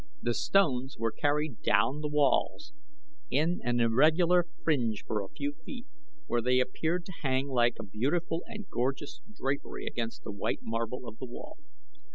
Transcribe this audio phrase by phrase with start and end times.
[0.19, 2.73] The stones were carried down the walls
[3.29, 5.85] in an irregular fringe for a few feet,
[6.25, 11.07] where they appeared to hang like a beautiful and gorgeous drapery against the white marble
[11.07, 11.59] of the wall.